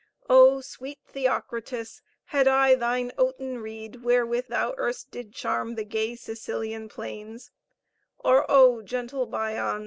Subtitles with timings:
[0.27, 2.01] Oh, sweet Theocritus!
[2.25, 7.51] had I thine oaten reed, wherewith thou erst did charm the gay Sicilian plains;
[8.17, 9.79] or, oh, gentle Bion!